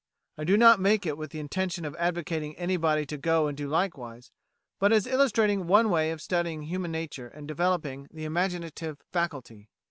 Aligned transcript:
I 0.35 0.45
do 0.45 0.57
not 0.57 0.79
make 0.79 1.05
it 1.05 1.15
with 1.15 1.29
the 1.29 1.39
intention 1.39 1.85
of 1.85 1.95
advocating 1.97 2.57
anybody 2.57 3.05
to 3.05 3.19
go 3.19 3.45
and 3.45 3.55
do 3.55 3.67
likewise, 3.67 4.31
but 4.79 4.91
as 4.91 5.05
illustrating 5.05 5.67
one 5.67 5.91
way 5.91 6.09
of 6.09 6.23
studying 6.23 6.63
human 6.63 6.91
nature 6.91 7.27
and 7.27 7.47
developing 7.47 8.07
the 8.11 8.25
imaginative 8.25 8.97
faculty. 9.13 9.69